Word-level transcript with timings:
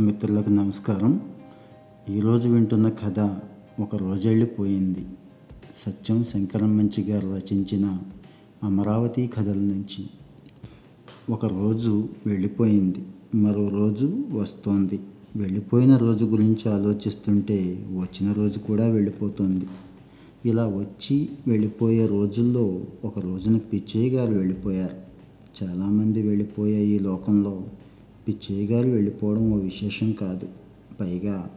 మిత్రులకు 0.00 0.50
నమస్కారం. 0.50 1.20
ఈరోజు 2.10 2.48
వింటున్న 2.48 2.88
కథ 2.88 3.20
ఒక 3.80 3.96
రోజెళ్ళిపోయింది. 3.96 5.06
సత్యం 5.76 6.24
శంకరం 6.24 6.76
మంచి 6.76 7.04
గారు 7.04 7.28
రచించిన 7.28 7.98
అమరావతి 8.62 9.26
కథల 9.26 9.58
నుంచి. 9.58 10.06
ఒక 11.30 11.46
రోజు 11.46 12.08
వెళ్ళిపోయింది. 12.26 13.04
మరో 13.34 13.68
రోజు 13.68 14.24
వస్తోంది. 14.32 15.00
వెళ్ళిపోయిన 15.36 15.96
రోజు 15.96 16.24
గురించి 16.24 16.72
ఆలోచిస్తుంటే 16.72 17.86
వచ్చిన 17.92 18.32
రోజు 18.32 18.58
కూడా 18.58 18.86
వెళ్ళిపోతుంది. 18.86 19.66
ఇలా 20.44 20.66
వచ్చి 20.66 21.28
వెళ్ళిపోయే 21.46 22.06
రోజుల్లో 22.06 22.84
ఒక 23.04 23.18
రోజున 23.18 23.58
పిచ్చయ్య 23.58 24.10
గారు 24.10 24.34
వెళ్ళిపోయారు. 24.34 24.96
చాలామంది 25.64 26.22
వెళ్ళిపోయే 26.22 26.84
ఈ 26.84 26.98
లోకంలో. 26.98 27.62
పిచ్చయ్య 28.28 28.66
గారు 28.66 28.88
వెళ్ళిపోవడం 28.88 29.52
ఓ 29.52 29.56
విశేషం 29.56 30.12
కాదు. 30.12 30.48
పైగా 31.00 31.50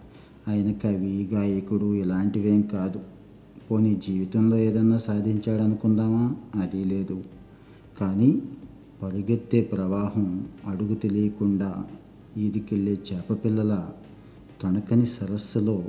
ఆయన 0.48 0.72
కవి 0.72 1.30
గాయకుడు 1.34 1.96
ఇలాంటివేం 1.96 2.62
కాదు. 2.62 3.00
పోనీ 3.72 4.02
జీవితంలో 4.08 4.58
ఏదన్నా 4.58 4.98
సాధించాడనుకుందామా? 4.98 6.36
అది 6.62 6.86
లేదు. 6.86 7.24
కానీ 8.00 8.42
పరుగెత్తే 9.04 9.62
ప్రవాహం 9.62 10.48
అడుగు 10.68 10.96
తెలియకుండా 10.96 11.86
ఈదికెళ్ళే 12.38 12.98
చేపపిల్లల 13.14 13.88
తొణకని 14.62 15.06
సరస్సులో 15.06 15.84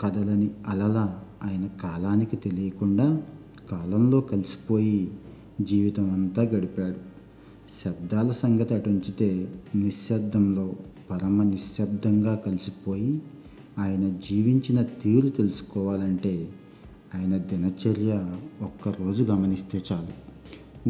కదలని 0.00 0.50
అలల 0.68 1.14
ఆయన 1.42 1.66
కాలానికి 1.66 2.36
తెలియకుండా 2.36 3.22
కాలంలో 3.70 4.20
కలిసిపోయి 4.20 5.10
జీవితం 5.60 6.10
అంతా 6.10 6.42
గడిపాడు. 6.42 7.09
శబ్దాల 7.70 8.32
సంగతి 8.32 8.74
అటుంచితే 8.74 9.48
నిశ్శబ్దంలో 9.74 10.72
పరమ 11.10 11.42
నిశ్శబ్దంగా 11.42 12.34
కలిసిపోయి 12.34 13.22
ఆయన 13.78 14.16
జీవించిన 14.30 14.82
తీరు 14.82 15.28
తెలుసుకోవాలంటే 15.28 16.48
ఆయన 17.14 17.36
దినచర్య 17.36 18.30
ఒక్కరోజు 18.62 19.22
గమనిస్తే 19.22 19.82
చాలు. 19.92 20.30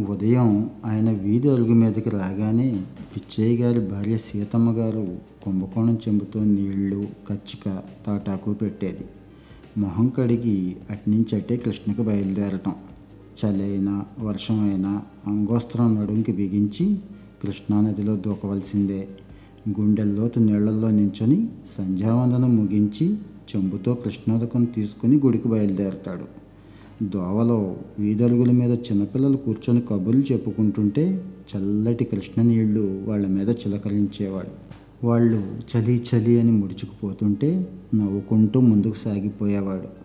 ఉదయం 0.00 0.70
ఆయన 0.84 1.10
వీధి 1.10 1.48
అరుగు 1.48 1.74
మీదకి 1.74 2.10
రాగానే 2.10 2.84
పిచ్చయ్య 3.16 3.64
గారి 3.64 3.80
భార్య 3.80 4.18
సీతమ్మ 4.18 4.70
గారు 4.70 5.18
కుంభకోణం 5.44 5.98
చెంబుతో 6.08 6.44
నీళ్ళు 6.44 7.08
కచ్చిక 7.28 7.82
తాటాకు 8.06 8.54
పెట్టేది. 8.54 9.04
మొహం 9.78 10.08
కడిగి 10.08 10.76
అట్నుంచి 10.90 11.36
అట్టే 11.36 11.56
కృష్ణకు 11.56 12.02
బయలుదేరటం. 12.02 12.74
చలైనా 13.40 14.04
వర్షమైనా 14.20 15.02
అంగోస్త్రం 15.26 15.94
నడుంకి 15.94 16.32
బిగించి 16.32 16.98
కృష్ణానదిలో 17.42 18.16
దూకవలసిందే. 18.16 19.08
గుండెల్లోతు 19.80 20.38
నీళ్ళలో 20.38 20.90
నించొని 20.90 21.48
సంధ్యావందనం 21.78 22.56
ముగించి 22.56 23.14
చెంబుతో 23.50 23.94
కృష్ణోదకం 23.94 24.64
తీసుకుని 24.64 25.16
గుడికి 25.16 25.48
బయలుదేరతాడు. 25.48 26.40
దోవలో 27.10 27.76
వీధరుగుల 27.98 28.50
మీద 28.50 28.70
చిన్నపిల్లలు 28.70 29.36
కూర్చొని 29.36 29.80
కబుర్లు 29.80 30.22
చెప్పుకుంటుంటే 30.32 31.24
చల్లటి 31.56 32.04
కృష్ణ 32.04 32.42
నీళ్ళు 32.42 33.02
వాళ్ళ 33.06 33.26
మీద 33.26 33.48
చిలకరించేవాడు 33.48 34.70
వాళ్ళు 35.06 35.58
చలి 35.76 36.02
చలి 36.10 36.40
అని 36.40 36.52
ముడుచుకుపోతుంటే 36.52 37.68
నవ్వుకుంటూ 37.94 38.60
ముందుకు 38.60 38.94
సాగిపోయేవాడు. 38.94 39.99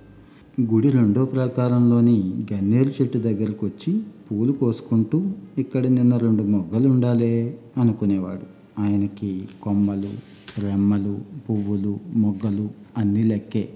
గుడి 0.61 0.89
రెండో 0.89 1.25
ప్రాకారంలోని 1.25 2.33
గన్నేరు 2.53 2.91
చెట్టు 3.01 3.17
దగ్గరకు 3.17 3.65
వచ్చి 3.65 4.01
పూలు 4.27 4.51
కోసుకుంటూ 4.51 5.23
ఇక్కడ 5.57 5.87
నిన్న 5.87 6.17
రెండు 6.17 6.43
మొగ్గలు 6.43 6.89
ఉండాలే 6.89 7.57
అనుకునేవాడు. 7.77 8.45
ఆయనకి 8.81 9.47
కొమ్మలు 9.61 10.11
రెమ్మలు 10.59 11.19
పువ్వులు 11.49 11.99
మొగ్గలు 12.15 12.69
అన్నీ 12.97 13.23
లెక్కే. 13.23 13.69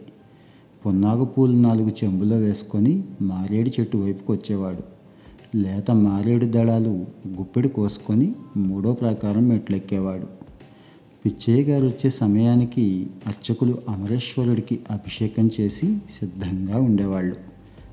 పున్నాగు 0.86 1.26
పూలు 1.26 1.58
నాలుగు 1.58 1.90
చెంబులో 1.90 2.38
వేసుకొని 2.38 3.04
మారేడు 3.22 3.72
చెట్టు 3.80 3.98
వైపుకు 3.98 4.34
వచ్చేవాడు 4.34 4.84
లేత 5.58 5.92
మారేడు 5.92 6.45
దళాలు 6.45 7.06
గుప్పెడు 7.28 7.68
కోసుకొని 7.68 8.36
మూడో 8.58 8.94
ప్రాకారం 8.94 9.48
మెట్లెక్కేవాడు. 9.48 10.39
పిచ్చయ్య 11.26 11.64
గారు 11.64 11.88
వచ్చే 11.88 12.10
సమయానికి 12.10 13.08
అర్చకులు 13.28 13.78
అమరేశ్వరుడికి 13.90 14.80
అభిషేకం 14.92 15.52
చేసి 15.62 15.98
సిద్ధంగా 16.20 16.78
ఉండేవాళ్ళు. 16.78 17.36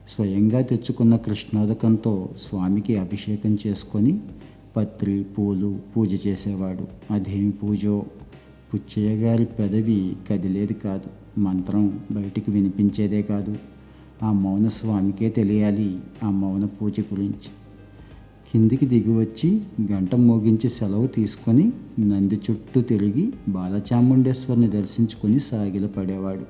స్వయంగా 0.09 0.61
తెచ్చుకున్న 0.61 1.17
కృష్ణోదకంతో 1.17 2.29
స్వామికి 2.37 2.97
అభిషేకం 2.97 3.59
చేసుకొని 3.67 4.21
పత్రి 4.77 5.23
పూలు 5.23 5.79
పూజ 5.97 6.27
చేసేవాడు. 6.27 7.13
అదేమి 7.13 7.51
పూజో? 7.51 8.05
పుచ్చయ్య 8.75 9.17
గారి 9.17 9.45
పెదవి 9.45 10.17
కదిలేది 10.31 10.75
కాదు. 10.75 11.41
మంత్రం 11.41 12.01
బయటికి 12.13 12.51
వినిపించేదే 12.51 13.23
కాదు. 13.23 13.57
ఆ 14.23 14.33
మౌన 14.33 14.69
స్వామికే 14.69 15.29
తెలియాలి. 15.31 15.99
ఆ 16.23 16.31
మౌన 16.31 16.65
పూజ 16.65 17.01
గురించి 17.01 17.66
కిందికి 18.57 18.87
దిగి 18.87 19.19
వచ్చి 19.19 19.63
గంట 19.93 20.15
మోగించి 20.15 20.69
సెలవు 20.69 21.07
తీసుకొని 21.07 21.73
నంది 21.99 22.41
చుట్టూ 22.51 22.81
తిరిగి 22.81 23.33
బాలచాముండేశ్వరిని 23.49 24.69
దర్శించుకొని 24.71 25.41
సాగిల 25.41 25.87
పడేవాడు. 25.87 26.45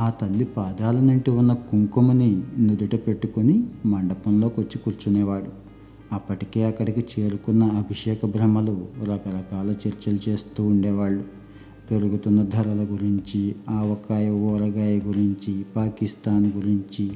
ఆ 0.00 0.10
తల్లి 0.10 0.44
పాదాలనంటి 0.44 1.30
ఉన్న 1.30 1.52
కుంకుమని 1.52 2.42
నుదుట 2.58 2.94
పెట్టుకొని 2.94 3.64
మండపంలోకి 3.84 4.60
వచ్చి 4.60 4.78
కూర్చునేవాడు. 4.78 5.46
అప్పటికే 6.12 6.64
అక్కడికి 6.64 7.04
చేరుకున్న 7.14 7.64
అభిషేక 7.64 8.26
బ్రహ్మలు 8.26 8.86
రకరకాల 9.02 9.74
చర్చలు 9.88 10.18
చేస్తూ 10.28 10.64
ఉండేవాళ్ళు. 10.64 11.24
పెరుగుతున్న 11.90 12.42
ధరల 12.42 12.86
గురించి 12.92 13.54
ఆవకాయ 13.68 14.30
ఊరగాయ 14.30 14.98
గురించి 14.98 15.64
పాకిస్తాన్ 15.76 16.52
గురించి 16.56 17.10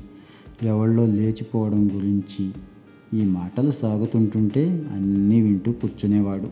ఎవళ్ళో 0.62 1.06
లేచిపోవడం 1.06 1.90
గురించి 1.94 2.50
ఈ 3.15 3.22
మాటలు 3.22 3.71
సాగుతుంటుంటే 3.71 4.87
అన్నీ 4.93 5.41
వింటూ 5.41 5.72
కూర్చునేవాడు. 5.72 6.48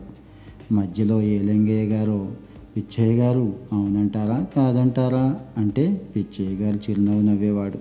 మధ్యలో 0.73 1.21
ఏలింగయ్య 1.21 1.87
గారు 1.87 2.31
పిచ్చయ్య 2.77 3.17
గారు 3.17 3.53
అవునంటారా 3.73 4.45
కాదంటారా 4.55 5.39
అంటే 5.57 6.01
పిచ్చయ్య 6.15 6.55
గారు 6.55 6.75
చిరునవ్వు 6.75 7.21
నవ్వేవాడు. 7.21 7.77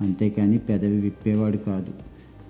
అంతేకాని 0.00 0.58
పెదవి 0.58 1.00
విప్పేవాడు 1.00 1.56
కాదు. 1.56 1.92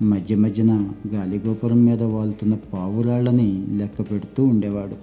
మధ్య 0.05 0.37
మధ్యన 0.37 0.91
గాలిగోపురం 1.15 1.85
మీద 1.85 2.03
వాలుతున్న 2.03 2.55
పావురాళ్ళని 2.55 3.67
లెక్క 3.71 4.03
పెడుతూ 4.11 4.45
ఉండేవాడు. 4.45 4.97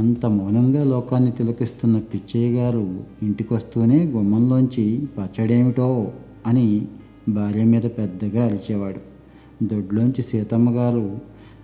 అంత 0.00 0.26
మౌనంగా 0.26 0.84
లోకాన్ని 0.84 1.32
తిలకిస్తున్న 1.32 1.98
పిచ్చయ్య 1.98 2.52
గారు 2.52 3.00
ఇంటికొస్తూనే 3.22 4.04
గుమ్మంలోంచి 4.04 5.06
పచ్చడేమిటో 5.18 6.12
అని 6.46 6.86
భార్య 7.28 7.64
మీద 7.64 7.82
పెద్దగా 7.82 8.44
అరిచేవాడు. 8.44 9.13
దొడ్లోంచి 9.62 10.22
సీతమ్మ 10.22 10.70
గారు 10.70 11.18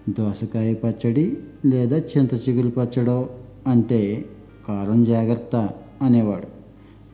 దోసకాయ 0.09 0.75
పచ్చడి 0.75 1.37
లేదా 1.67 1.99
చింత 1.99 2.35
చిగురు 2.35 2.69
పచ్చడో? 2.69 3.31
అంటే 3.67 4.25
కారం 4.69 5.05
జాగ్రత్త 5.05 5.71
అనేవాడు. 6.03 6.47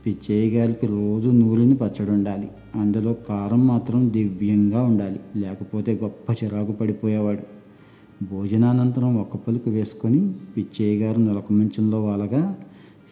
పిచ్చయ్య 0.06 0.58
గారికి 0.58 0.86
రోజు 0.86 1.30
నూలిని 1.30 1.76
పచ్చడి 1.76 2.10
ఉండాలి 2.10 2.48
అందులో 2.74 3.14
కారం 3.14 3.66
మాత్రం 3.66 4.12
దివ్యంగా 4.12 4.82
ఉండాలి. 4.82 5.20
లేకపోతే 5.36 6.00
గొప్ప 6.02 6.44
చిరాకు 6.44 6.72
పడిపోయేవాడు. 6.72 7.56
భోజనానంతరం 8.24 9.16
ఒక్క 9.16 9.36
పలుకు 9.36 9.70
వేసుకొని 9.70 10.32
పిచ్చయ్య 10.56 11.06
గారు 11.06 11.20
నులక 11.20 11.52
మంచంలో 11.52 12.04
వాలగా 12.04 12.56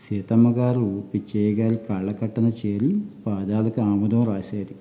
సీతమ్మ 0.08 0.50
గారు 0.50 1.02
పిచ్చయ్య 1.14 1.62
గారి 1.62 1.76
కాళ్ళకట్టన 1.88 2.50
చేరి 2.66 3.02
పాదాలకు 3.26 3.80
ఆముదం 3.80 4.24
రాసేది. 4.24 4.76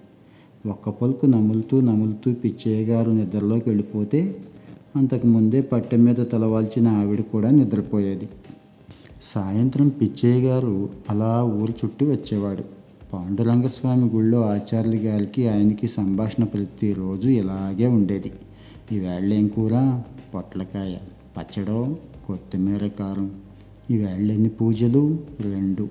ఒక్క 0.65 0.89
పలుకు 0.89 1.25
నములుతూ 1.25 1.81
నములుతూ 1.81 2.33
పిచ్చయ్య 2.33 2.85
గారు 2.85 3.11
నిద్రలోకి 3.11 3.69
వెళ్ళిపోతే 3.69 4.35
అంతకు 4.95 5.27
ముందే 5.27 5.61
పట్టె 5.61 5.97
మీద 5.97 6.15
తలవాల్చిన 6.15 6.87
ఆవిడ 6.87 7.21
కూడా 7.21 7.49
నిద్రపోయేది. 7.49 8.29
సాయంత్రం 9.23 9.87
పిచ్చయ్య 9.87 10.47
గారు 10.47 10.89
అలా 11.09 11.43
ఊరు 11.43 11.73
చుట్టూ 11.85 12.11
వచ్చేవాడు. 12.11 12.63
పాండురంగస్వామి 13.13 14.09
గుళ్ళో 14.09 14.41
ఆచార్యుల 14.41 15.07
గారికి 15.07 15.47
ఆయనకి 15.49 15.87
సంభాషణ 15.87 16.43
ప్రతిరోజు 16.43 17.29
ఇలాగే 17.29 17.87
ఉండేది. 17.87 18.31
ఈవేళ 18.91 19.33
ఏం 19.33 19.47
కూర? 19.47 20.01
పొట్లకాయ 20.35 20.95
పచ్చడో 21.37 21.97
కొత్తిమీర 22.27 22.87
కారం. 22.87 23.31
ఈవేళ 23.91 24.31
ఎన్ని 24.31 24.49
పూజలు? 24.49 25.19
రెండు. 25.39 25.87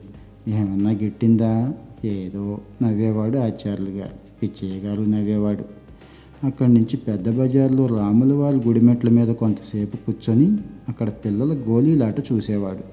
ఏమన్నా 0.49 0.91
గిట్టిందా? 0.91 1.75
ఏదో 2.05 2.59
నవ్వేవాడు 2.83 3.39
ఆచార్యులు 3.39 3.91
గారు. 3.91 4.32
పిచ్చయ్య 4.43 4.81
గారు 4.81 5.03
నవ్వేవాడు. 5.03 5.65
అక్కడి 6.47 6.73
నుంచి 6.75 6.97
పెద్ద 6.97 7.31
బజార్లో 7.31 7.87
రాముల 7.87 8.33
వారి 8.33 8.57
గుడిమెట్ల 8.57 9.09
మీద 9.09 9.29
కొంతసేపు 9.29 9.97
కూర్చొని 9.97 10.59
అక్కడ 10.89 11.09
పిల్లల 11.09 11.53
గోళీలాట 11.69 12.33
చూసేవాడు. 12.33 12.85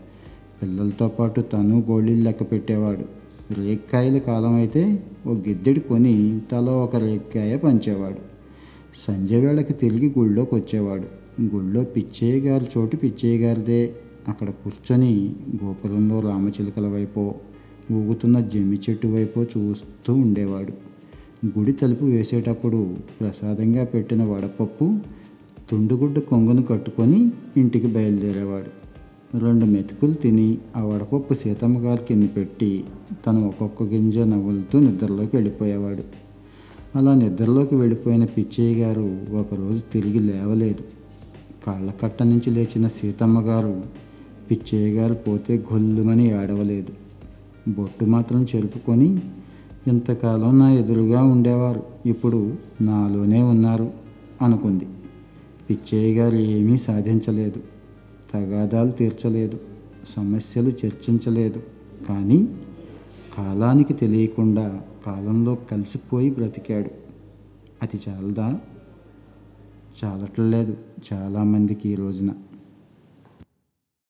పిల్లలతో 0.61 1.07
పాటు 1.07 1.41
తను 1.41 1.83
గోళీలు 1.89 2.21
లెక్క 2.21 2.51
పెట్టేవాడు. 2.51 3.05
రేక్కాయల 3.53 4.17
కాలం 4.17 4.53
అయితే 4.53 5.03
ఓ 5.27 5.33
గిద్దెడు 5.33 5.79
కొని 5.79 6.41
తలో 6.51 6.83
ఒక 6.83 6.95
రేక్కాయ 6.95 7.57
పంచేవాడు. 7.57 8.21
సంజయ 8.95 9.39
వేళకి 9.39 9.73
తిరిగి 9.73 10.13
గుళ్ళోకి 10.17 10.55
వచ్చేవాడు. 10.55 11.07
గుళ్ళో 11.41 11.83
పిచ్చయ్య 11.83 12.39
గారి 12.39 12.67
చోటు 12.77 12.95
పిచ్చయ్య 12.95 13.37
గారిదే 13.37 13.93
అక్కడ 14.27 14.49
కూర్చొని 14.49 15.35
గోపురంలో 15.63 16.19
రామచిలుకల 16.19 16.87
వైపో 16.87 17.35
ఊగుతున్న 17.91 18.39
జమ్మి 18.39 18.79
చెట్టు 18.89 19.07
వైపో 19.07 19.45
చూస్తూ 19.57 20.13
ఉండేవాడు. 20.13 20.73
గుడి 21.45 21.71
తలుపు 21.71 22.05
వేసేటప్పుడు 22.05 22.95
ప్రసాదంగా 23.21 23.83
పెట్టిన 23.83 24.23
వడపప్పు 24.23 24.99
తుండుగుడ్డ 25.69 26.19
కొంగును 26.19 26.63
కట్టుకొని 26.63 27.31
ఇంటికి 27.57 27.87
బయలుదేరేవాడు. 27.87 28.71
రెండు 29.39 29.65
మెతుకులు 29.65 30.13
తిని 30.13 30.57
ఆ 30.75 30.83
వడపప్పు 30.83 31.33
సీతమ్మ 31.33 31.77
గారి 31.77 32.05
కింద 32.05 32.29
పెట్టి 32.37 32.83
తను 33.27 33.47
ఒక్కొక్క 33.47 33.83
గింజ 33.83 34.17
నవ్వులతో 34.17 34.79
నిద్రలోకి 34.79 35.35
వెళ్ళిపోయేవాడు. 35.35 36.03
అలా 36.97 37.15
నిద్రలోకి 37.15 37.75
వెళ్ళిపోయిన 37.75 38.25
పిచ్చయ్య 38.25 38.83
గారు 38.83 39.19
ఒకరోజు 39.33 39.83
తిరిగి 39.93 40.19
లేవలేదు. 40.19 40.83
కాళ్ళకట్ట 41.67 42.23
నుంచి 42.23 42.51
లేచిన 42.51 42.87
సీతమ్మ 42.87 43.39
గారు 43.39 43.83
పిచ్చయ్య 44.51 44.93
గారు 44.93 45.13
పోతే 45.13 45.65
గొల్లుమని 45.73 46.43
ఏడవలేదు. 46.43 46.93
బొట్టు 47.71 48.05
మాత్రం 48.05 48.45
చెరుపుకొని 48.55 49.19
ఇంతకాలం 49.89 50.59
నా 50.59 50.71
ఎదురుగా 50.71 51.23
ఉండేవారు. 51.23 51.83
ఇప్పుడు 52.05 52.53
నాలోనే 52.81 53.41
ఉన్నారు 53.41 53.91
అనుకుంది. 54.41 54.87
పిచ్చయ్య 55.69 56.19
గారు 56.19 56.35
ఏమీ 56.35 56.77
సాధించలేదు. 56.77 57.63
తగాదాలు 58.33 58.91
తీర్చలేదు. 58.91 59.59
సమస్యలు 60.09 60.69
చర్చించలేదు. 60.69 61.63
కానీ 62.09 62.47
కాలానికి 63.37 63.93
తెలియకుండా 63.93 64.81
కాలంలో 65.05 65.55
కలిసిపోయి 65.55 66.31
బ్రతికాడు. 66.31 66.89
అది 67.83 67.99
చాలదా? 68.09 68.59
చాలట్లేదు. 70.05 70.77
చాలామందికి 71.13 71.89
ఈ 71.89 71.95
రోజున. 71.95 72.29